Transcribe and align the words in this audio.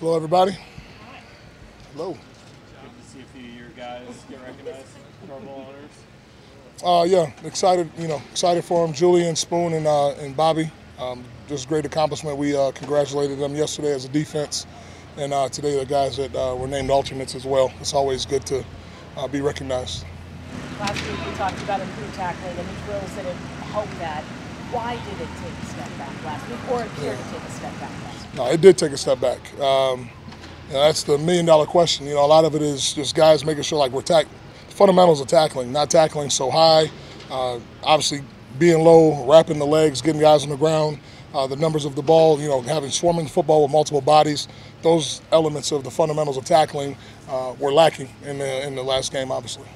Hello, 0.00 0.16
everybody. 0.16 0.56
Hello. 1.92 2.12
Good 2.12 2.18
to 3.02 3.06
see 3.06 3.20
a 3.20 3.38
few 3.38 3.50
of 3.50 3.54
your 3.54 3.68
guys 3.76 4.24
get 4.30 4.40
recognized, 4.40 4.86
Pro 5.28 5.38
Bowl 5.40 5.66
honors. 5.68 5.90
Uh, 6.82 7.04
yeah, 7.06 7.30
excited. 7.46 7.90
You 7.98 8.08
know, 8.08 8.22
excited 8.30 8.64
for 8.64 8.86
them. 8.86 8.94
Julian, 8.94 9.36
Spoon, 9.36 9.74
and 9.74 9.86
uh, 9.86 10.12
and 10.12 10.34
Bobby. 10.34 10.70
Um, 10.98 11.22
just 11.48 11.68
great 11.68 11.84
accomplishment. 11.84 12.38
We 12.38 12.56
uh, 12.56 12.70
congratulated 12.70 13.38
them 13.38 13.54
yesterday 13.54 13.92
as 13.92 14.06
a 14.06 14.08
defense, 14.08 14.66
and 15.18 15.34
uh, 15.34 15.50
today 15.50 15.78
the 15.78 15.84
guys 15.84 16.16
that 16.16 16.34
uh, 16.34 16.56
were 16.56 16.66
named 16.66 16.88
alternates 16.88 17.34
as 17.34 17.44
well. 17.44 17.70
It's 17.78 17.92
always 17.92 18.24
good 18.24 18.46
to 18.46 18.64
uh, 19.18 19.28
be 19.28 19.42
recognized. 19.42 20.06
Last 20.78 20.94
week 20.94 21.26
we 21.26 21.34
talked 21.34 21.62
about 21.62 21.82
improved 21.82 22.14
tackling 22.14 22.56
and 22.56 22.66
the 22.66 22.86
drills 22.86 23.14
that 23.16 23.26
have 23.26 23.68
helped 23.68 23.98
that. 23.98 24.24
Why 24.72 24.94
did 24.94 25.20
it 25.20 25.28
take 25.42 25.52
a 25.62 25.66
step 25.66 25.98
back 25.98 26.24
last 26.24 26.48
week, 26.48 26.70
or 26.70 26.82
appear 26.82 27.16
to 27.16 27.22
take 27.32 27.42
a 27.42 27.50
step 27.50 27.72
back 27.80 27.90
last 28.04 28.26
week? 28.26 28.34
No, 28.36 28.46
it 28.46 28.60
did 28.60 28.78
take 28.78 28.92
a 28.92 28.96
step 28.96 29.20
back. 29.20 29.40
Um, 29.60 30.08
you 30.68 30.74
know, 30.74 30.84
that's 30.84 31.02
the 31.02 31.18
million 31.18 31.44
dollar 31.44 31.66
question. 31.66 32.06
You 32.06 32.14
know, 32.14 32.24
a 32.24 32.26
lot 32.26 32.44
of 32.44 32.54
it 32.54 32.62
is 32.62 32.92
just 32.92 33.16
guys 33.16 33.44
making 33.44 33.64
sure 33.64 33.78
like 33.78 33.90
we're 33.90 34.02
tack 34.02 34.26
fundamentals 34.68 35.20
of 35.20 35.26
tackling, 35.26 35.72
not 35.72 35.90
tackling 35.90 36.30
so 36.30 36.50
high. 36.50 36.88
Uh, 37.28 37.58
obviously, 37.82 38.20
being 38.60 38.84
low, 38.84 39.26
wrapping 39.26 39.58
the 39.58 39.66
legs, 39.66 40.00
getting 40.00 40.20
guys 40.20 40.44
on 40.44 40.50
the 40.50 40.56
ground. 40.56 41.00
Uh, 41.34 41.46
the 41.46 41.56
numbers 41.56 41.84
of 41.84 41.96
the 41.96 42.02
ball, 42.02 42.40
you 42.40 42.48
know, 42.48 42.60
having 42.60 42.90
swarming 42.90 43.26
football 43.26 43.62
with 43.62 43.72
multiple 43.72 44.00
bodies. 44.00 44.46
Those 44.82 45.20
elements 45.32 45.72
of 45.72 45.82
the 45.82 45.90
fundamentals 45.90 46.36
of 46.36 46.44
tackling 46.44 46.96
uh, 47.28 47.54
were 47.58 47.72
lacking 47.72 48.08
in 48.24 48.38
the 48.38 48.66
in 48.66 48.76
the 48.76 48.82
last 48.82 49.12
game, 49.12 49.32
obviously. 49.32 49.66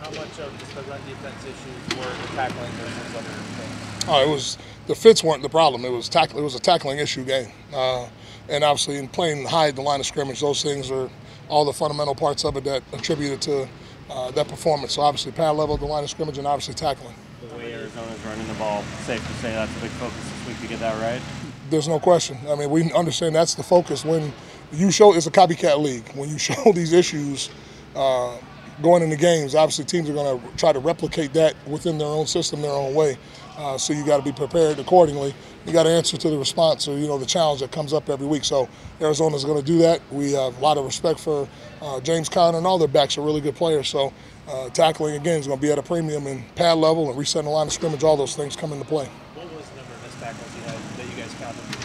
How 0.00 0.10
much 0.10 0.38
of 0.40 0.58
just 0.58 0.74
the 0.74 0.82
run 0.82 1.00
defense 1.06 1.44
issues 1.44 1.98
were 1.98 2.04
the 2.04 2.34
tackling 2.34 2.70
versus 2.72 3.14
other 3.14 3.28
things? 3.28 3.89
Oh, 4.08 4.22
it 4.22 4.28
was 4.28 4.58
the 4.86 4.94
fits 4.94 5.22
weren't 5.22 5.42
the 5.42 5.48
problem. 5.48 5.84
It 5.84 5.92
was 5.92 6.08
tackle. 6.08 6.38
It 6.38 6.42
was 6.42 6.54
a 6.54 6.60
tackling 6.60 6.98
issue 6.98 7.24
game, 7.24 7.50
uh, 7.72 8.08
and 8.48 8.64
obviously 8.64 8.96
in 8.96 9.08
playing 9.08 9.46
high 9.46 9.70
the 9.70 9.82
line 9.82 10.00
of 10.00 10.06
scrimmage, 10.06 10.40
those 10.40 10.62
things 10.62 10.90
are 10.90 11.10
all 11.48 11.64
the 11.64 11.72
fundamental 11.72 12.14
parts 12.14 12.44
of 12.44 12.56
it 12.56 12.64
that 12.64 12.82
attributed 12.92 13.40
to 13.42 13.68
uh, 14.10 14.30
that 14.32 14.48
performance. 14.48 14.94
So 14.94 15.02
obviously 15.02 15.32
pad 15.32 15.56
level 15.56 15.76
the 15.76 15.86
line 15.86 16.04
of 16.04 16.10
scrimmage 16.10 16.38
and 16.38 16.46
obviously 16.46 16.74
tackling. 16.74 17.14
The 17.48 17.56
way 17.56 17.74
Arizona's 17.74 18.20
running 18.24 18.46
the 18.46 18.54
ball, 18.54 18.82
safe 19.04 19.26
to 19.26 19.32
say 19.34 19.52
that's 19.52 19.76
a 19.76 19.80
big 19.80 19.90
focus 19.92 20.16
this 20.16 20.48
week 20.48 20.60
to 20.60 20.66
get 20.68 20.80
that 20.80 21.00
right. 21.00 21.22
There's 21.68 21.88
no 21.88 22.00
question. 22.00 22.38
I 22.48 22.54
mean, 22.54 22.70
we 22.70 22.92
understand 22.92 23.34
that's 23.34 23.54
the 23.54 23.62
focus. 23.62 24.04
When 24.04 24.32
you 24.72 24.90
show 24.90 25.14
it's 25.14 25.26
a 25.26 25.30
copycat 25.30 25.78
league. 25.78 26.08
When 26.14 26.28
you 26.28 26.38
show 26.48 26.72
these 26.72 26.92
issues 26.92 27.50
uh, 27.94 28.36
going 28.82 29.02
into 29.02 29.16
games, 29.16 29.54
obviously 29.54 29.84
teams 29.84 30.08
are 30.08 30.14
going 30.14 30.40
to 30.40 30.56
try 30.56 30.72
to 30.72 30.78
replicate 30.78 31.32
that 31.34 31.54
within 31.66 31.98
their 31.98 32.08
own 32.08 32.26
system, 32.26 32.62
their 32.62 32.70
own 32.70 32.94
way. 32.94 33.16
Uh, 33.56 33.76
so 33.76 33.92
you 33.92 34.06
got 34.06 34.16
to 34.16 34.22
be 34.22 34.32
prepared 34.32 34.78
accordingly. 34.78 35.34
You 35.66 35.72
got 35.72 35.82
to 35.82 35.90
answer 35.90 36.16
to 36.16 36.30
the 36.30 36.38
response 36.38 36.88
or 36.88 36.96
you 36.96 37.06
know 37.06 37.18
the 37.18 37.26
challenge 37.26 37.60
that 37.60 37.70
comes 37.70 37.92
up 37.92 38.08
every 38.08 38.26
week. 38.26 38.44
So 38.44 38.68
Arizona's 39.00 39.44
going 39.44 39.60
to 39.60 39.64
do 39.64 39.78
that. 39.80 40.00
We 40.10 40.32
have 40.32 40.56
a 40.56 40.60
lot 40.60 40.78
of 40.78 40.84
respect 40.86 41.20
for 41.20 41.46
uh, 41.82 42.00
James 42.00 42.30
Conner 42.30 42.56
and 42.56 42.66
all 42.66 42.78
their 42.78 42.88
backs 42.88 43.18
are 43.18 43.20
really 43.20 43.42
good 43.42 43.56
players. 43.56 43.88
So 43.88 44.14
uh, 44.48 44.70
tackling 44.70 45.16
again 45.16 45.40
is 45.40 45.46
going 45.46 45.58
to 45.58 45.62
be 45.62 45.70
at 45.70 45.78
a 45.78 45.82
premium 45.82 46.26
in 46.26 46.42
pad 46.54 46.78
level 46.78 47.10
and 47.10 47.18
resetting 47.18 47.44
the 47.44 47.50
line 47.50 47.66
of 47.66 47.72
scrimmage. 47.72 48.02
All 48.02 48.16
those 48.16 48.34
things 48.34 48.56
come 48.56 48.72
into 48.72 48.86
play. 48.86 49.06
What 49.34 49.52
was 49.52 49.68
the 49.68 49.76
number 49.76 49.92
of 49.92 50.02
missed 50.04 50.18
tackles 50.18 50.56
you 50.56 50.62
had 50.62 50.78
that 50.96 51.06
you 51.06 51.22
guys 51.22 51.34
counted? 51.34 51.80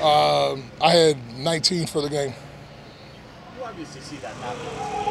Um, 0.00 0.70
I 0.80 0.90
had 0.90 1.38
19 1.38 1.88
for 1.88 2.00
the 2.00 2.08
game. 2.08 2.32
You 3.58 3.64
obviously 3.64 4.00
see 4.00 4.16
that. 4.18 5.09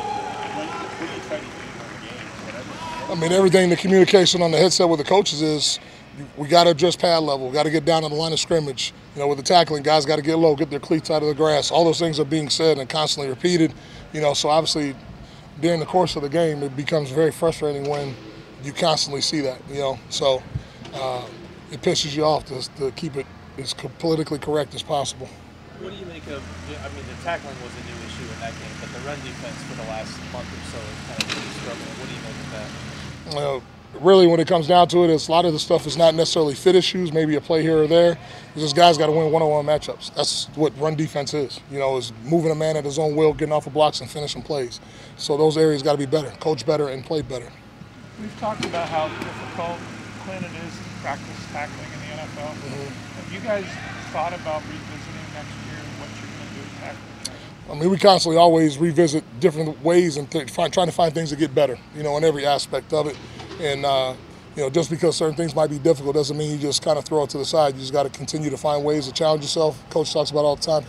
I 3.09 3.15
mean, 3.15 3.31
everything 3.31 3.69
the 3.69 3.75
communication 3.75 4.41
on 4.41 4.51
the 4.51 4.57
headset 4.57 4.89
with 4.89 4.99
the 4.99 5.05
coaches 5.05 5.41
is 5.41 5.79
we 6.37 6.47
got 6.47 6.65
to 6.65 6.71
adjust 6.71 6.99
pad 6.99 7.23
level. 7.23 7.47
We 7.47 7.53
got 7.53 7.63
to 7.63 7.69
get 7.69 7.85
down 7.85 8.03
on 8.03 8.11
the 8.11 8.17
line 8.17 8.33
of 8.33 8.39
scrimmage. 8.39 8.93
You 9.15 9.21
know, 9.21 9.27
with 9.27 9.37
the 9.37 9.43
tackling, 9.43 9.83
guys 9.83 10.05
got 10.05 10.17
to 10.17 10.21
get 10.21 10.37
low, 10.37 10.55
get 10.55 10.69
their 10.69 10.79
cleats 10.79 11.09
out 11.09 11.21
of 11.21 11.27
the 11.27 11.33
grass. 11.33 11.71
All 11.71 11.85
those 11.85 11.99
things 11.99 12.19
are 12.19 12.25
being 12.25 12.49
said 12.49 12.77
and 12.77 12.89
constantly 12.89 13.29
repeated. 13.29 13.73
You 14.13 14.21
know, 14.21 14.33
so 14.33 14.49
obviously 14.49 14.95
during 15.61 15.79
the 15.79 15.85
course 15.85 16.15
of 16.15 16.21
the 16.21 16.29
game, 16.29 16.63
it 16.63 16.75
becomes 16.75 17.11
very 17.11 17.31
frustrating 17.31 17.89
when 17.89 18.15
you 18.63 18.73
constantly 18.73 19.21
see 19.21 19.41
that. 19.41 19.61
You 19.69 19.79
know, 19.79 19.99
so 20.09 20.41
uh, 20.93 21.25
it 21.71 21.81
pisses 21.81 22.15
you 22.15 22.25
off 22.25 22.45
to, 22.45 22.75
to 22.77 22.91
keep 22.91 23.15
it 23.15 23.25
as 23.57 23.73
politically 23.73 24.39
correct 24.39 24.73
as 24.75 24.83
possible. 24.83 25.29
What 26.29 26.37
do 26.37 26.73
you 26.73 26.77
make 26.77 26.85
of? 26.85 26.85
I 26.85 26.95
mean, 26.95 27.05
the 27.09 27.23
tackling 27.23 27.55
was 27.63 27.73
a 27.73 27.83
new 27.89 27.97
issue 28.05 28.21
in 28.21 28.39
that 28.39 28.53
game, 28.53 28.75
but 28.79 28.89
the 28.93 28.99
run 29.07 29.17
defense 29.25 29.57
for 29.65 29.75
the 29.81 29.87
last 29.89 30.13
month 30.31 30.45
or 30.45 30.61
so 30.69 30.77
has 30.77 30.99
kind 31.09 31.23
of 31.23 31.29
really 31.33 31.53
struggled. 31.57 31.89
What 31.97 32.07
do 32.07 32.13
you 32.13 32.21
make 32.21 32.37
of 32.37 32.49
that? 32.53 32.69
Well, 33.35 33.63
really, 34.01 34.27
when 34.27 34.39
it 34.39 34.47
comes 34.47 34.67
down 34.67 34.87
to 34.89 35.03
it, 35.03 35.09
it's 35.09 35.27
a 35.27 35.31
lot 35.31 35.45
of 35.45 35.53
the 35.53 35.59
stuff 35.59 35.87
is 35.87 35.97
not 35.97 36.13
necessarily 36.13 36.53
fit 36.53 36.75
issues, 36.75 37.11
maybe 37.11 37.35
a 37.35 37.41
play 37.41 37.61
here 37.63 37.81
or 37.81 37.87
there. 37.87 38.17
It's 38.53 38.61
just 38.61 38.75
guys 38.75 38.97
got 38.97 39.07
to 39.07 39.11
win 39.11 39.31
one-on-one 39.31 39.65
matchups. 39.65 40.13
That's 40.13 40.45
what 40.55 40.77
run 40.79 40.95
defense 40.95 41.33
is. 41.33 41.59
You 41.71 41.79
know, 41.79 41.97
is 41.97 42.13
moving 42.23 42.51
a 42.51 42.55
man 42.55 42.77
at 42.77 42.85
his 42.85 42.99
own 42.99 43.15
will, 43.15 43.33
getting 43.33 43.53
off 43.53 43.65
of 43.65 43.73
blocks, 43.73 44.01
and 44.01 44.09
finishing 44.09 44.43
plays. 44.43 44.79
So 45.17 45.35
those 45.37 45.57
areas 45.57 45.81
got 45.81 45.93
to 45.93 45.97
be 45.97 46.05
better, 46.05 46.29
coach 46.39 46.65
better, 46.65 46.89
and 46.89 47.03
play 47.03 47.23
better. 47.23 47.51
We've 48.21 48.39
talked 48.39 48.65
about 48.65 48.87
how 48.89 49.07
difficult, 49.07 49.79
Clint, 50.25 50.45
it 50.45 50.51
is 50.67 50.73
to 50.77 50.83
practice 51.01 51.45
tackling 51.51 51.89
in 51.89 51.99
the 52.05 52.21
NFL. 52.21 52.53
Mm-hmm. 52.53 53.17
Have 53.17 53.33
you 53.33 53.39
guys 53.39 53.65
thought 54.11 54.33
about 54.33 54.61
revisiting 54.67 55.25
next 55.33 55.53
year 55.69 55.77
what 56.01 56.09
you're 56.17 56.25
going 56.25 56.49
to 56.49 56.53
do 56.57 56.61
to 56.65 56.65
tackle? 56.65 56.68
I 57.69 57.75
mean, 57.75 57.89
we 57.91 57.97
constantly 57.97 58.37
always 58.37 58.79
revisit 58.79 59.23
different 59.39 59.81
ways 59.83 60.17
and 60.17 60.29
th- 60.29 60.49
find, 60.49 60.73
trying 60.73 60.87
to 60.87 60.91
find 60.91 61.13
things 61.13 61.29
to 61.29 61.35
get 61.35 61.53
better, 61.53 61.77
you 61.95 62.01
know, 62.01 62.17
in 62.17 62.23
every 62.23 62.45
aspect 62.45 62.93
of 62.93 63.07
it. 63.07 63.17
And, 63.61 63.85
uh, 63.85 64.15
you 64.55 64.63
know, 64.63 64.69
just 64.71 64.89
because 64.89 65.15
certain 65.15 65.35
things 65.35 65.55
might 65.55 65.69
be 65.69 65.77
difficult 65.77 66.15
doesn't 66.15 66.35
mean 66.35 66.51
you 66.51 66.57
just 66.57 66.83
kind 66.83 66.97
of 66.97 67.05
throw 67.05 67.23
it 67.23 67.29
to 67.31 67.37
the 67.37 67.45
side. 67.45 67.75
You 67.75 67.81
just 67.81 67.93
got 67.93 68.03
to 68.03 68.09
continue 68.09 68.49
to 68.49 68.57
find 68.57 68.83
ways 68.83 69.05
to 69.07 69.13
challenge 69.13 69.43
yourself. 69.43 69.87
Coach 69.91 70.11
talks 70.11 70.31
about 70.31 70.45
all 70.45 70.55
the 70.55 70.63
time, 70.63 70.83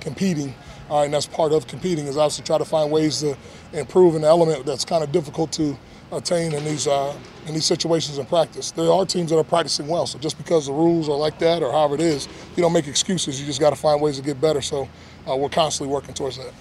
competing. 0.00 0.52
All 0.90 0.98
right, 0.98 1.04
and 1.04 1.14
that's 1.14 1.26
part 1.26 1.52
of 1.52 1.66
competing 1.66 2.06
is 2.06 2.16
obviously 2.16 2.44
try 2.44 2.58
to 2.58 2.64
find 2.64 2.90
ways 2.90 3.20
to 3.20 3.36
improve 3.72 4.14
an 4.16 4.24
element 4.24 4.66
that's 4.66 4.84
kind 4.84 5.02
of 5.02 5.12
difficult 5.12 5.52
to 5.52 5.76
attain 6.12 6.54
in 6.54 6.64
these 6.64 6.86
uh, 6.86 7.14
in 7.46 7.54
these 7.54 7.64
situations 7.64 8.18
in 8.18 8.26
practice. 8.26 8.70
There 8.70 8.90
are 8.90 9.06
teams 9.06 9.30
that 9.30 9.38
are 9.38 9.44
practicing 9.44 9.88
well, 9.88 10.06
so 10.06 10.18
just 10.18 10.38
because 10.38 10.66
the 10.66 10.72
rules 10.72 11.08
are 11.08 11.16
like 11.16 11.38
that 11.40 11.62
or 11.62 11.72
however 11.72 11.94
it 11.94 12.00
is, 12.00 12.28
you 12.56 12.62
don't 12.62 12.72
make 12.72 12.86
excuses. 12.86 13.40
You 13.40 13.46
just 13.46 13.60
got 13.60 13.70
to 13.70 13.76
find 13.76 14.00
ways 14.00 14.16
to 14.16 14.22
get 14.22 14.40
better. 14.40 14.60
So 14.60 14.88
uh, 15.28 15.36
we're 15.36 15.48
constantly 15.48 15.92
working 15.92 16.14
towards 16.14 16.38
that. 16.38 16.52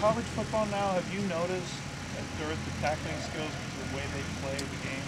College 0.00 0.24
football 0.24 0.66
now, 0.66 0.92
have 0.92 1.14
you 1.14 1.20
noticed 1.28 1.74
that 2.16 2.24
there 2.38 2.48
the 2.48 2.80
tackling 2.80 3.20
skills, 3.20 3.50
the 3.90 3.96
way 3.96 4.02
they 4.14 4.22
play 4.42 4.56
the 4.56 4.88
game? 4.88 5.02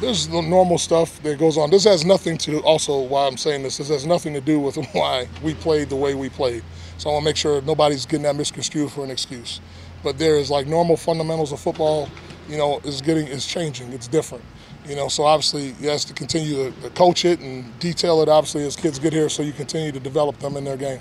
There's 0.00 0.26
the 0.26 0.40
normal 0.40 0.78
stuff 0.78 1.22
that 1.22 1.38
goes 1.38 1.58
on. 1.58 1.70
This 1.70 1.84
has 1.84 2.04
nothing 2.04 2.38
to 2.38 2.50
do 2.50 2.58
also 2.60 3.02
why 3.02 3.26
I'm 3.26 3.36
saying 3.36 3.62
this. 3.62 3.76
This 3.76 3.88
has 3.88 4.06
nothing 4.06 4.32
to 4.34 4.40
do 4.40 4.58
with 4.58 4.76
why 4.92 5.28
we 5.42 5.54
played 5.54 5.90
the 5.90 5.96
way 5.96 6.14
we 6.14 6.28
played. 6.28 6.64
So 7.02 7.10
I 7.10 7.14
want 7.14 7.24
to 7.24 7.30
make 7.30 7.36
sure 7.36 7.60
nobody's 7.62 8.06
getting 8.06 8.22
that 8.22 8.36
misconstrued 8.36 8.92
for 8.92 9.02
an 9.02 9.10
excuse. 9.10 9.60
But 10.04 10.18
there 10.22 10.36
is 10.36 10.52
like 10.52 10.68
normal 10.68 10.96
fundamentals 10.96 11.50
of 11.50 11.58
football. 11.58 12.08
You 12.48 12.56
know, 12.56 12.78
is 12.84 13.02
getting 13.02 13.26
is 13.26 13.44
changing. 13.44 13.90
It's 13.90 14.06
different. 14.06 14.44
You 14.86 14.94
know, 14.94 15.08
so 15.08 15.24
obviously 15.24 15.74
you 15.82 15.90
have 15.90 15.98
to 16.02 16.14
continue 16.14 16.70
to, 16.70 16.82
to 16.82 16.90
coach 16.90 17.24
it 17.24 17.40
and 17.40 17.66
detail 17.80 18.22
it. 18.22 18.28
Obviously, 18.28 18.62
as 18.62 18.76
kids 18.76 19.00
get 19.00 19.12
here, 19.12 19.28
so 19.28 19.42
you 19.42 19.50
continue 19.50 19.90
to 19.90 19.98
develop 19.98 20.38
them 20.38 20.56
in 20.56 20.62
their 20.62 20.76
game, 20.76 21.00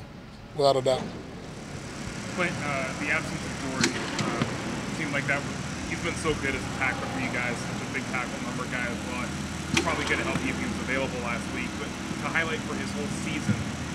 without 0.58 0.76
a 0.76 0.82
doubt. 0.82 1.06
Clint, 2.34 2.50
uh, 2.66 2.90
the 2.98 3.14
absence 3.14 3.38
of 3.38 3.54
Dory 3.62 3.94
uh, 3.94 4.42
seemed 4.98 5.14
like 5.14 5.28
that. 5.30 5.38
He's 5.86 6.02
been 6.02 6.18
so 6.26 6.34
good 6.42 6.58
as 6.58 6.66
a 6.66 6.74
tackler 6.82 7.06
for 7.14 7.22
you 7.22 7.30
guys, 7.30 7.54
such 7.54 7.78
a 7.78 7.94
big 7.94 8.06
tackle 8.10 8.42
number 8.50 8.66
guy 8.74 8.90
as 8.90 8.98
well. 9.14 9.30
Probably 9.86 10.06
could 10.06 10.18
have 10.18 10.26
helped 10.26 10.42
you 10.42 10.50
if 10.50 10.58
he 10.58 10.66
was 10.66 10.82
available 10.82 11.22
last 11.22 11.46
week. 11.54 11.70
But 11.78 11.94
to 12.26 12.34
highlight 12.34 12.58
for 12.66 12.74
his 12.74 12.90
whole 12.90 13.06
season, 13.22 13.54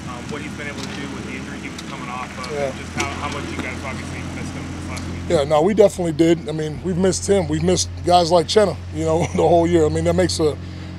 um, 0.09 0.23
what 0.31 0.43
he's 0.43 0.53
been 0.57 0.67
able 0.69 0.81
to 0.81 0.95
do 0.97 1.03
with 1.15 1.25
the 1.27 1.33
injury 1.37 1.59
he 1.59 1.69
was 1.69 1.83
coming 1.83 2.09
off 2.09 2.31
of, 2.39 2.53
Yeah. 2.53 2.69
and 2.69 2.79
just 2.79 2.93
how, 2.93 3.07
how 3.07 3.29
much 3.39 3.49
you 3.51 3.57
guys 3.63 3.77
obviously 3.85 4.19
missed 4.35 4.53
him 4.55 4.65
this 4.75 4.89
last 4.91 5.05
week. 5.11 5.21
Yeah, 5.29 5.45
no, 5.45 5.63
we 5.63 5.75
definitely 5.75 6.13
did. 6.13 6.49
I 6.49 6.53
mean, 6.53 6.81
we've 6.85 6.97
missed 6.97 7.29
him. 7.29 7.49
We've 7.49 7.63
missed 7.63 7.89
guys 8.05 8.31
like 8.31 8.47
Chenna, 8.47 8.77
you 8.95 9.05
know, 9.05 9.21
the 9.35 9.47
whole 9.47 9.67
year. 9.67 9.87
I 9.87 9.89
mean, 9.89 10.05
that 10.05 10.15
makes 10.15 10.39
a, 10.41 10.57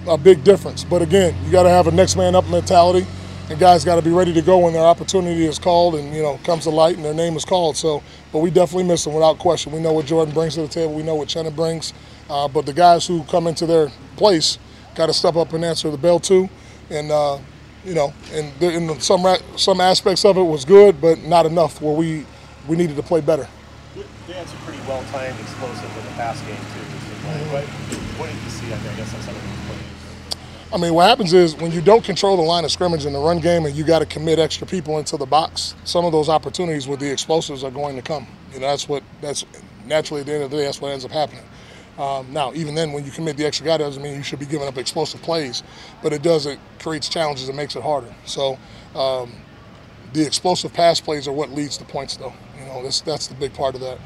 a 0.07 0.18
big 0.18 0.44
difference. 0.44 0.84
But 0.84 1.01
again, 1.01 1.35
you 1.45 1.51
got 1.51 1.63
to 1.63 1.69
have 1.69 1.88
a 1.88 1.91
next 1.91 2.16
man 2.16 2.35
up 2.35 2.47
mentality, 2.50 3.06
and 3.50 3.57
guys 3.59 3.85
got 3.85 3.95
to 3.95 4.01
be 4.01 4.12
ready 4.12 4.33
to 4.33 4.42
go 4.42 4.57
when 4.59 4.74
their 4.74 4.83
opportunity 4.86 5.45
is 5.45 5.57
called 5.60 5.95
and 5.95 6.13
you 6.13 6.21
know 6.21 6.38
comes 6.44 6.63
to 6.63 6.69
light 6.69 6.98
and 6.98 7.06
their 7.06 7.13
name 7.13 7.36
is 7.38 7.45
called. 7.45 7.77
So, 7.77 8.03
but 8.33 8.39
we 8.39 8.51
definitely 8.51 8.83
miss 8.83 9.03
them 9.06 9.13
without 9.13 9.39
question. 9.39 9.71
We 9.71 9.80
know 9.80 9.94
what 9.94 10.06
Jordan 10.06 10.33
brings 10.33 10.56
to 10.56 10.62
the 10.62 10.68
table. 10.68 10.94
We 10.94 11.03
know 11.03 11.15
what 11.15 11.30
Chenna 11.30 11.56
brings. 11.56 11.94
Uh, 12.30 12.48
but 12.50 12.65
the 12.65 12.74
guys 12.74 13.07
who 13.07 13.24
come 13.24 13.48
into 13.48 13.65
their 13.65 13.89
place 14.18 14.57
got 14.95 15.06
to 15.06 15.13
step 15.13 15.38
up 15.38 15.53
and 15.53 15.63
answer 15.63 15.89
the 15.89 15.98
bell 15.98 16.19
too, 16.19 16.50
and. 16.89 17.12
Uh, 17.12 17.39
you 17.88 17.95
know, 17.95 18.13
and 18.34 18.51
in 18.62 19.00
some 19.00 19.25
some 19.56 19.80
aspects 19.80 20.25
of 20.25 20.36
it 20.36 20.44
was 20.44 20.66
good, 20.66 21.00
but 21.00 21.24
not 21.24 21.45
enough 21.45 21.81
where 21.81 21.95
we 21.95 22.25
we 22.68 22.75
needed 22.75 22.98
to 22.98 23.04
play 23.04 23.22
better. 23.22 23.48
They 24.28 24.34
had 24.34 24.48
some 24.48 24.60
pretty 24.60 24.81
well 24.88 25.01
timed 25.06 25.39
explosive 25.39 25.98
in 25.98 26.04
the 26.04 26.12
pass 26.12 26.42
game 26.42 26.57
too. 26.57 26.88
Like. 27.28 27.51
What, 27.51 27.63
mm-hmm. 27.63 28.19
what 28.19 28.28
did 28.30 28.44
you 28.44 28.50
see? 28.50 28.68
I 28.68 28.95
guess 28.95 29.13
on 29.16 29.22
some 29.22 29.36
of 29.36 29.42
those 29.42 29.66
plays. 29.68 30.74
I 30.74 30.78
mean, 30.78 30.94
what 30.94 31.07
happens 31.07 31.34
is 31.34 31.56
when 31.56 31.72
you 31.72 31.80
don't 31.80 32.04
control 32.04 32.36
the 32.36 32.44
line 32.44 32.66
of 32.66 32.72
scrimmage 32.72 33.06
in 33.06 33.13
the 33.13 33.19
run 33.19 33.39
game 33.39 33.66
and 33.66 33.74
you 33.74 33.86
got 33.86 34.00
to 34.00 34.06
commit 34.06 34.38
extra 34.38 34.68
people 34.68 35.00
into 35.00 35.16
the 35.16 35.25
box, 35.25 35.75
some 35.86 36.04
of 36.04 36.12
those 36.12 36.28
opportunities 36.28 36.89
with 36.89 37.00
the 37.00 37.10
explosives 37.10 37.63
are 37.63 37.72
going 37.72 37.95
to 37.95 38.01
come. 38.01 38.28
You 38.54 38.60
know, 38.60 38.68
that's 38.68 38.89
what 38.89 39.01
that's 39.22 39.45
naturally 39.86 40.22
at 40.22 40.28
the 40.28 40.34
end 40.34 40.44
of 40.44 40.51
the 40.51 40.57
day, 40.57 40.66
that's 40.66 40.81
what 40.81 40.92
ends 40.92 41.06
up 41.06 41.12
happening. 41.12 41.44
Um, 41.98 42.32
now, 42.32 42.54
even 42.54 42.76
then, 42.76 42.92
when 42.92 43.06
you 43.06 43.12
commit 43.12 43.38
the 43.38 43.46
extra 43.46 43.66
guy, 43.66 43.78
doesn't 43.78 44.02
mean 44.02 44.16
you 44.16 44.24
should 44.24 44.40
be 44.40 44.46
giving 44.46 44.68
up 44.68 44.78
explosive 44.78 45.22
plays, 45.24 45.64
but 46.04 46.14
it 46.14 46.22
does. 46.22 46.46
It 46.46 46.60
creates 46.80 47.10
challenges 47.10 47.48
and 47.48 47.58
makes 47.58 47.76
it 47.76 47.82
harder. 47.82 48.14
So, 48.26 48.60
um, 48.96 49.32
the 50.14 50.26
explosive 50.26 50.74
pass 50.74 51.02
plays 51.02 51.28
are 51.28 51.34
what 51.34 51.52
leads 51.52 51.78
to 51.78 51.86
points, 51.86 52.16
though. 52.18 52.34
You 52.60 52.66
know, 52.66 52.84
that's 52.84 53.02
that's 53.02 53.28
the 53.28 53.36
big 53.36 53.54
part 53.54 53.76
of 53.76 53.82
that. 53.82 53.98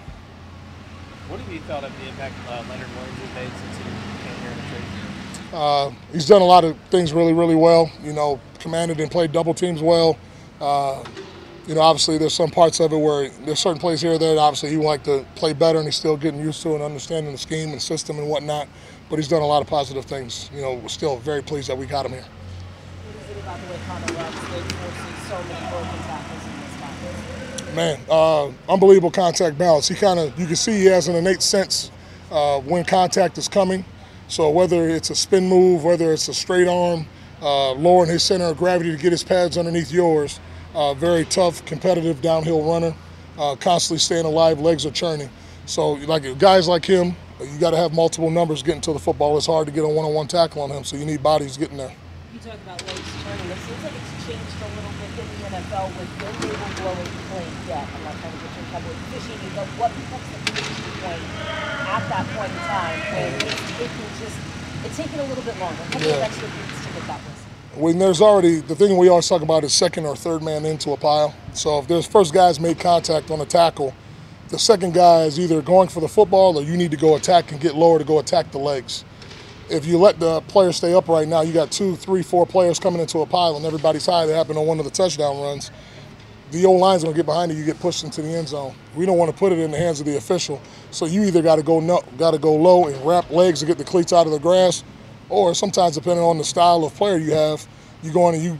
What 1.27 1.39
have 1.39 1.53
you 1.53 1.59
thought 1.61 1.83
of 1.83 1.91
the 1.99 2.07
impact 2.09 2.35
uh, 2.47 2.63
Leonard 2.69 2.87
Williams 2.95 3.19
has 3.19 3.35
made 3.35 3.51
since 3.59 3.77
he 3.77 3.83
came 3.83 4.35
here 4.41 4.51
in 4.51 4.57
the 4.57 4.63
trade? 4.63 5.53
Uh, 5.53 5.91
he's 6.13 6.27
done 6.27 6.41
a 6.41 6.45
lot 6.45 6.63
of 6.63 6.77
things 6.89 7.13
really, 7.13 7.33
really 7.33 7.55
well. 7.55 7.91
You 8.03 8.13
know, 8.13 8.39
commanded 8.59 8.99
and 8.99 9.11
played 9.11 9.31
double 9.31 9.53
teams 9.53 9.81
well. 9.81 10.17
Uh, 10.59 11.03
you 11.71 11.75
know, 11.75 11.81
obviously 11.83 12.17
there's 12.17 12.33
some 12.33 12.49
parts 12.51 12.81
of 12.81 12.91
it 12.91 12.97
where 12.97 13.29
there's 13.45 13.59
certain 13.59 13.79
plays 13.79 14.01
here 14.01 14.17
that 14.17 14.37
obviously 14.37 14.71
he 14.71 14.75
would 14.75 14.83
like 14.83 15.05
to 15.05 15.25
play 15.35 15.53
better, 15.53 15.77
and 15.77 15.87
he's 15.87 15.95
still 15.95 16.17
getting 16.17 16.41
used 16.41 16.61
to 16.63 16.73
and 16.73 16.83
understanding 16.83 17.31
the 17.31 17.37
scheme 17.37 17.69
and 17.69 17.81
system 17.81 18.19
and 18.19 18.27
whatnot. 18.27 18.67
But 19.09 19.15
he's 19.15 19.29
done 19.29 19.41
a 19.41 19.47
lot 19.47 19.61
of 19.61 19.69
positive 19.69 20.03
things. 20.03 20.49
You 20.53 20.63
know, 20.63 20.73
we're 20.73 20.89
still 20.89 21.15
very 21.19 21.41
pleased 21.41 21.69
that 21.69 21.77
we 21.77 21.85
got 21.85 22.05
him 22.05 22.11
here. 22.11 22.25
Man, 27.73 28.01
uh, 28.09 28.51
unbelievable 28.67 29.11
contact 29.11 29.57
balance. 29.57 29.87
He 29.87 29.95
kind 29.95 30.19
of, 30.19 30.37
you 30.37 30.47
can 30.47 30.57
see 30.57 30.73
he 30.73 30.85
has 30.87 31.07
an 31.07 31.15
innate 31.15 31.41
sense 31.41 31.89
uh, 32.31 32.59
when 32.59 32.83
contact 32.83 33.37
is 33.37 33.47
coming. 33.47 33.85
So 34.27 34.49
whether 34.49 34.89
it's 34.89 35.09
a 35.09 35.15
spin 35.15 35.47
move, 35.47 35.85
whether 35.85 36.11
it's 36.11 36.27
a 36.27 36.33
straight 36.33 36.67
arm, 36.67 37.07
uh, 37.41 37.73
lowering 37.73 38.09
his 38.09 38.23
center 38.23 38.45
of 38.45 38.57
gravity 38.57 38.91
to 38.91 38.97
get 38.97 39.11
his 39.11 39.23
pads 39.23 39.57
underneath 39.57 39.91
yours, 39.91 40.39
uh, 40.75 40.93
very 40.93 41.25
tough, 41.25 41.63
competitive 41.65 42.21
downhill 42.21 42.63
runner, 42.63 42.93
uh, 43.37 43.55
constantly 43.55 43.99
staying 43.99 44.25
alive, 44.25 44.59
legs 44.59 44.85
are 44.85 44.91
churning. 44.91 45.29
So 45.65 45.93
like 45.93 46.37
guys 46.37 46.67
like 46.67 46.85
him, 46.85 47.15
you 47.39 47.57
got 47.59 47.71
to 47.71 47.77
have 47.77 47.93
multiple 47.93 48.29
numbers 48.29 48.61
getting 48.61 48.81
to 48.81 48.93
the 48.93 48.99
football. 48.99 49.37
It's 49.37 49.47
hard 49.47 49.65
to 49.67 49.73
get 49.73 49.83
a 49.83 49.87
one-on-one 49.87 50.27
tackle 50.27 50.61
on 50.61 50.69
him, 50.69 50.83
so 50.83 50.95
you 50.95 51.05
need 51.05 51.23
bodies 51.23 51.57
getting 51.57 51.77
there. 51.77 51.93
You 52.33 52.39
talk 52.39 52.53
about 52.61 52.81
legs 52.85 53.01
turning. 53.25 53.49
It 53.49 53.57
seems 53.65 53.81
like 53.83 53.93
it's 53.97 54.25
changed 54.27 54.55
a 54.61 54.69
little 54.77 54.93
bit 55.01 55.09
in 55.17 55.25
the 55.25 55.57
NFL 55.57 55.87
with 55.97 56.09
no 56.21 56.27
label 56.45 56.69
blowing 56.77 57.11
playing 57.33 57.55
dead. 57.65 57.87
I'm 57.87 58.03
not 58.05 58.15
trying 58.21 58.33
to 58.33 58.39
get 58.45 58.51
you 58.53 58.61
in 58.61 58.69
trouble 58.69 58.89
with 58.93 59.01
officiating, 59.09 59.51
but 59.57 59.67
what 59.81 59.91
becomes 59.97 60.27
the 60.29 60.39
finishing 60.53 60.95
point 61.01 61.25
at 61.89 62.03
that 62.13 62.25
point 62.37 62.51
in 62.53 62.61
time 62.69 62.99
when 63.11 63.31
it's 63.41 63.65
taking 63.77 64.09
just 64.21 64.37
it's 64.85 64.97
taking 64.97 65.19
a 65.19 65.25
little 65.29 65.43
bit 65.43 65.57
longer, 65.59 65.81
a 65.81 65.91
couple 65.93 66.09
of 66.09 66.17
Yeah. 66.17 66.25
extra 66.25 66.47
beats 66.49 66.80
get 66.93 67.07
that 67.07 67.19
whistle. 67.19 67.81
when 67.81 67.97
there's 67.99 68.21
already 68.21 68.59
the 68.61 68.75
thing 68.75 68.97
we 68.97 69.09
always 69.09 69.27
talk 69.27 69.41
about 69.41 69.63
is 69.63 69.73
second 69.73 70.05
or 70.05 70.15
third 70.15 70.43
man 70.43 70.65
into 70.65 70.91
a 70.91 70.97
pile. 70.97 71.33
So 71.53 71.79
if 71.79 71.87
there's 71.87 72.05
first 72.05 72.33
guys 72.33 72.59
made 72.59 72.79
contact 72.79 73.31
on 73.31 73.41
a 73.41 73.45
tackle, 73.45 73.93
the 74.49 74.59
second 74.59 74.93
guy 74.93 75.23
is 75.23 75.39
either 75.39 75.61
going 75.61 75.87
for 75.87 76.01
the 76.01 76.07
football 76.09 76.57
or 76.57 76.63
you 76.63 76.75
need 76.75 76.91
to 76.91 76.97
go 76.97 77.15
attack 77.15 77.51
and 77.51 77.61
get 77.61 77.75
lower 77.75 77.99
to 77.99 78.05
go 78.05 78.19
attack 78.19 78.51
the 78.51 78.57
legs. 78.57 79.05
If 79.69 79.85
you 79.85 79.97
let 79.97 80.19
the 80.19 80.41
player 80.41 80.73
stay 80.73 80.93
up 80.93 81.07
right 81.07 81.27
now, 81.27 81.41
you 81.41 81.53
got 81.53 81.71
two, 81.71 81.95
three, 81.95 82.21
four 82.21 82.45
players 82.45 82.77
coming 82.77 82.99
into 82.99 83.19
a 83.19 83.25
pile 83.25 83.55
and 83.55 83.65
everybody's 83.65 84.05
high. 84.05 84.25
That 84.25 84.35
happened 84.35 84.57
on 84.57 84.67
one 84.67 84.79
of 84.79 84.85
the 84.85 84.91
touchdown 84.91 85.39
runs. 85.39 85.71
The 86.51 86.65
old 86.65 86.81
line's 86.81 87.03
gonna 87.03 87.15
get 87.15 87.25
behind 87.25 87.53
you. 87.53 87.57
You 87.57 87.63
get 87.63 87.79
pushed 87.79 88.03
into 88.03 88.21
the 88.21 88.27
end 88.27 88.49
zone. 88.49 88.75
We 88.93 89.05
don't 89.05 89.17
want 89.17 89.31
to 89.31 89.37
put 89.37 89.53
it 89.53 89.59
in 89.59 89.71
the 89.71 89.77
hands 89.77 90.01
of 90.01 90.05
the 90.05 90.17
official. 90.17 90.61
So 90.91 91.05
you 91.05 91.23
either 91.23 91.41
got 91.41 91.55
to 91.55 91.63
go 91.63 91.79
no, 91.79 92.01
got 92.17 92.31
to 92.31 92.37
go 92.37 92.53
low 92.53 92.87
and 92.87 93.05
wrap 93.07 93.31
legs 93.31 93.61
to 93.61 93.65
get 93.65 93.77
the 93.77 93.85
cleats 93.85 94.11
out 94.11 94.25
of 94.25 94.33
the 94.33 94.39
grass, 94.39 94.83
or 95.31 95.55
sometimes 95.55 95.95
depending 95.95 96.23
on 96.23 96.37
the 96.37 96.43
style 96.43 96.83
of 96.83 96.93
player 96.95 97.17
you 97.17 97.31
have, 97.31 97.65
you 98.03 98.11
go 98.11 98.27
in 98.29 98.35
and 98.35 98.43
you 98.43 98.59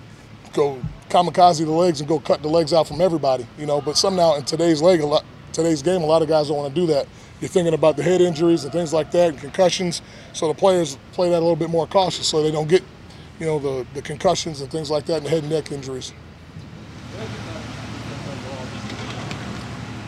go 0.53 0.81
kamikaze 1.09 1.63
the 1.63 1.69
legs 1.69 1.99
and 1.99 2.07
go 2.07 2.19
cut 2.19 2.41
the 2.41 2.47
legs 2.47 2.71
out 2.73 2.87
from 2.87 3.01
everybody. 3.01 3.45
You 3.59 3.65
know, 3.65 3.81
but 3.81 3.97
somehow 3.97 4.35
in 4.35 4.45
today's 4.45 4.81
leg, 4.81 5.01
lot, 5.01 5.25
today's 5.51 5.81
game, 5.81 6.01
a 6.01 6.05
lot 6.05 6.21
of 6.21 6.29
guys 6.29 6.47
don't 6.47 6.57
want 6.57 6.73
to 6.73 6.81
do 6.81 6.87
that. 6.87 7.07
You're 7.41 7.49
thinking 7.49 7.73
about 7.73 7.97
the 7.97 8.03
head 8.03 8.21
injuries 8.21 8.63
and 8.63 8.71
things 8.71 8.93
like 8.93 9.11
that, 9.11 9.29
and 9.29 9.37
concussions. 9.37 10.01
So 10.33 10.47
the 10.47 10.53
players 10.53 10.97
play 11.11 11.29
that 11.29 11.37
a 11.37 11.41
little 11.41 11.55
bit 11.55 11.69
more 11.69 11.87
cautious, 11.87 12.27
so 12.27 12.41
they 12.41 12.51
don't 12.51 12.69
get, 12.69 12.83
you 13.39 13.47
know, 13.47 13.59
the, 13.59 13.85
the 13.93 14.01
concussions 14.01 14.61
and 14.61 14.71
things 14.71 14.89
like 14.89 15.05
that, 15.07 15.17
and 15.17 15.27
head 15.27 15.43
and 15.43 15.51
neck 15.51 15.71
injuries. 15.71 16.13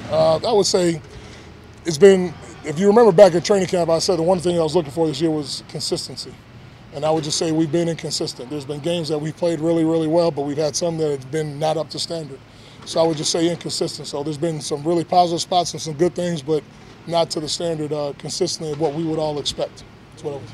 Uh, 0.10 0.38
I 0.48 0.54
would 0.54 0.68
say 0.68 1.01
it's 1.86 1.98
been, 1.98 2.33
if 2.63 2.80
you 2.80 2.88
remember 2.88 3.12
back 3.12 3.33
at 3.33 3.44
training 3.44 3.68
camp, 3.68 3.89
I 3.89 4.00
said 4.00 4.19
the 4.19 4.24
one 4.24 4.39
thing 4.39 4.57
I 4.57 4.63
was 4.63 4.75
looking 4.75 4.92
for 4.92 5.07
this 5.07 5.19
year 5.19 5.31
was 5.31 5.63
consistency. 5.68 6.33
And 6.94 7.04
I 7.04 7.12
would 7.12 7.24
just 7.24 7.38
say 7.38 7.51
we've 7.51 7.72
been 7.72 7.90
inconsistent. 7.90 8.50
There's 8.50 8.66
been 8.66 8.80
games 8.80 9.10
that 9.10 9.18
we've 9.18 9.36
played 9.36 9.60
really, 9.60 9.84
really 9.84 10.07
well, 10.07 10.31
but 10.31 10.44
we've 10.44 10.57
had 10.57 10.75
some 10.75 10.98
that 10.98 11.10
have 11.10 11.31
been 11.31 11.57
not 11.57 11.78
up 11.78 11.90
to 11.92 12.00
standard. 12.00 12.40
So 12.86 13.01
I 13.01 13.07
would 13.07 13.18
just 13.18 13.31
say 13.31 13.50
inconsistent. 13.50 14.07
So 14.07 14.24
there's 14.24 14.38
been 14.38 14.62
some 14.62 14.84
really 14.84 15.04
positive 15.04 15.42
spots 15.42 15.74
and 15.74 15.81
some 15.81 15.94
good 15.94 16.13
things, 16.16 16.42
but 16.42 16.63
not 17.07 17.31
to 17.31 17.40
the 17.40 17.50
standard 17.50 17.92
uh, 17.92 18.13
consistently 18.18 18.74
of 18.74 18.80
what 18.80 18.94
we 18.94 19.04
would 19.04 19.19
all 19.19 19.40
expect. 19.40 19.84
That's 20.12 20.24
what 20.24 20.34
I 20.34 20.38
would 20.38 20.50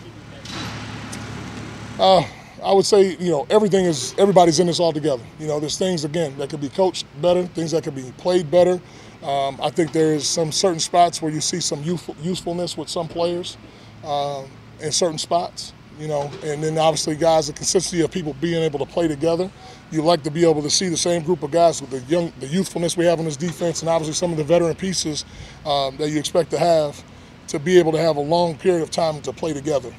uh, 1.99 2.23
I 2.63 2.71
would 2.71 2.85
say, 2.85 3.17
you 3.17 3.29
know, 3.29 3.45
everything 3.49 3.83
is 3.85 4.15
everybody's 4.17 4.59
in 4.59 4.67
this 4.67 4.79
all 4.79 4.93
together. 4.93 5.23
You 5.37 5.47
know, 5.47 5.59
there's 5.59 5.77
things 5.77 6.05
again 6.05 6.37
that 6.37 6.49
could 6.49 6.61
be 6.61 6.69
coached 6.69 7.05
better, 7.21 7.45
things 7.45 7.71
that 7.71 7.83
could 7.83 7.95
be 7.95 8.13
played 8.17 8.49
better. 8.49 8.79
Um, 9.21 9.59
I 9.61 9.69
think 9.69 9.91
there 9.91 10.13
is 10.13 10.27
some 10.27 10.51
certain 10.51 10.79
spots 10.79 11.21
where 11.21 11.31
you 11.31 11.41
see 11.41 11.59
some 11.59 11.83
youthful, 11.83 12.15
usefulness 12.21 12.77
with 12.77 12.87
some 12.87 13.09
players 13.09 13.57
um, 14.05 14.45
in 14.79 14.93
certain 14.93 15.17
spots. 15.17 15.73
You 15.99 16.07
know, 16.07 16.31
and 16.43 16.63
then 16.63 16.77
obviously 16.77 17.15
guys, 17.15 17.47
the 17.47 17.53
consistency 17.53 18.01
of 18.03 18.09
people 18.09 18.33
being 18.39 18.63
able 18.63 18.79
to 18.79 18.85
play 18.85 19.07
together. 19.07 19.51
You 19.91 20.01
like 20.01 20.23
to 20.23 20.31
be 20.31 20.49
able 20.49 20.61
to 20.61 20.69
see 20.69 20.87
the 20.87 20.97
same 20.97 21.23
group 21.23 21.43
of 21.43 21.51
guys 21.51 21.81
with 21.81 21.89
the 21.89 21.99
young, 22.11 22.31
the 22.39 22.47
youthfulness 22.47 22.95
we 22.95 23.05
have 23.05 23.19
in 23.19 23.25
this 23.25 23.35
defense, 23.35 23.81
and 23.81 23.89
obviously 23.89 24.13
some 24.13 24.31
of 24.31 24.37
the 24.37 24.43
veteran 24.43 24.75
pieces 24.75 25.25
um, 25.65 25.97
that 25.97 26.09
you 26.09 26.19
expect 26.19 26.51
to 26.51 26.59
have 26.59 27.03
to 27.47 27.59
be 27.59 27.77
able 27.77 27.91
to 27.91 27.99
have 27.99 28.15
a 28.15 28.21
long 28.21 28.55
period 28.57 28.81
of 28.81 28.91
time 28.91 29.21
to 29.21 29.33
play 29.33 29.51
together 29.51 29.93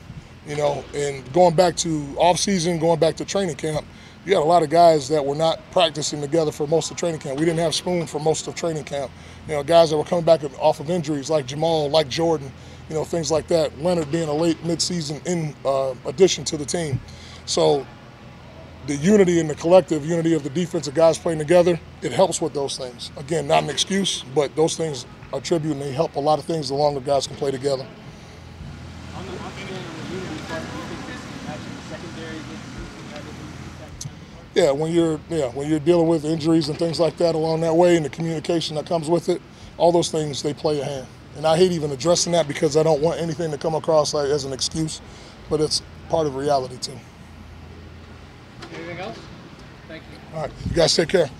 you 0.47 0.57
know, 0.57 0.85
and 0.95 1.31
going 1.33 1.55
back 1.55 1.77
to 1.77 2.15
off 2.17 2.39
season, 2.39 2.79
going 2.79 2.99
back 2.99 3.17
to 3.17 3.25
training 3.25 3.57
camp, 3.57 3.87
you 4.25 4.35
had 4.35 4.43
a 4.43 4.45
lot 4.45 4.63
of 4.63 4.71
guys 4.71 5.09
that 5.09 5.25
were 5.25 5.35
not 5.35 5.61
practicing 5.71 6.21
together 6.21 6.51
for 6.51 6.67
most 6.67 6.91
of 6.91 6.97
training 6.97 7.21
camp. 7.21 7.39
We 7.39 7.45
didn't 7.45 7.61
have 7.61 7.75
Spoon 7.75 8.07
for 8.07 8.19
most 8.19 8.47
of 8.49 8.55
training 8.55 8.85
camp. 8.85 9.11
You 9.49 9.55
know, 9.55 9.63
guys 9.63 9.91
that 9.91 9.97
were 9.97 10.05
coming 10.05 10.25
back 10.25 10.43
off 10.59 10.81
of 10.81 10.91
injuries 10.91 11.31
like 11.31 11.47
Jamal, 11.47 11.89
like 11.89 12.09
Jordan, 12.09 12.53
you 12.91 12.97
know, 12.97 13.05
things 13.05 13.31
like 13.31 13.47
that. 13.47 13.81
Leonard 13.81 14.11
being 14.11 14.29
a 14.29 14.35
late 14.35 14.63
midseason 14.65 15.25
in 15.25 15.55
uh, 15.65 15.95
addition 16.07 16.45
to 16.45 16.57
the 16.57 16.65
team. 16.65 17.01
So 17.47 17.87
the 18.87 18.97
unity 18.97 19.39
and 19.39 19.49
the 19.49 19.55
collective 19.55 20.05
unity 20.05 20.35
of 20.35 20.43
the 20.43 20.51
defensive 20.51 20.95
guys 20.95 21.17
playing 21.17 21.39
together, 21.39 21.79
it 22.03 22.11
helps 22.11 22.41
with 22.41 22.53
those 22.53 22.77
things. 22.77 23.13
Again, 23.17 23.47
not 23.47 23.63
an 23.63 23.71
excuse, 23.71 24.25
but 24.35 24.55
those 24.57 24.77
things 24.77 25.07
attribute 25.33 25.75
and 25.75 25.83
they 25.83 25.93
help 25.93 26.17
a 26.17 26.21
lot 26.21 26.41
of 26.41 26.45
things 26.45 26.69
the 26.69 26.75
longer 26.75 27.01
guys 27.01 27.29
can 27.29 27.37
play 27.37 27.53
together. 27.53 27.87
Yeah, 34.53 34.73
when 34.73 34.91
you're 34.93 35.21
yeah 35.31 35.47
when 35.51 35.71
you're 35.71 35.79
dealing 35.79 36.09
with 36.09 36.25
injuries 36.25 36.69
and 36.69 36.77
things 36.77 36.99
like 36.99 37.17
that 37.19 37.37
along 37.37 37.61
that 37.61 37.75
way, 37.75 37.95
and 37.95 38.05
the 38.05 38.11
communication 38.11 38.75
that 38.75 38.85
comes 38.85 39.09
with 39.09 39.29
it, 39.29 39.41
all 39.79 39.93
those 39.93 40.11
things 40.11 40.43
they 40.43 40.53
play 40.53 40.81
a 40.81 40.85
hand. 40.85 41.07
And 41.37 41.47
I 41.47 41.57
hate 41.57 41.73
even 41.73 41.91
addressing 41.91 42.33
that 42.33 42.49
because 42.49 42.77
I 42.77 42.83
don't 42.83 43.01
want 43.01 43.21
anything 43.21 43.51
to 43.51 43.59
come 43.59 43.75
across 43.75 44.13
like 44.15 44.29
as 44.29 44.45
an 44.45 44.53
excuse, 44.53 45.01
but 45.49 45.61
it's 45.61 45.83
part 46.09 46.27
of 46.27 46.35
reality 46.35 46.77
too. 46.79 46.99
Anything 48.75 48.99
else? 48.99 49.19
Thank 49.89 50.03
you. 50.03 50.37
All 50.37 50.43
right, 50.43 50.53
you 50.69 50.75
guys 50.75 50.95
take 50.95 51.09
care. 51.09 51.31